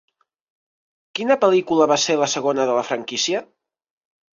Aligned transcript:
Quina 1.21 1.39
pel·lícula 1.45 1.89
va 1.95 2.01
ser 2.07 2.19
la 2.25 2.33
segona 2.37 2.69
de 2.73 2.83
la 2.83 2.91
franquícia? 2.93 3.49